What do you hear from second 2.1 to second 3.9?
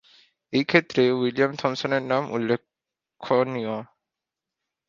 নাম উল্লেখনীয়।